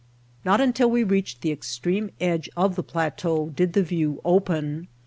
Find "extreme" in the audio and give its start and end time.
1.51-2.09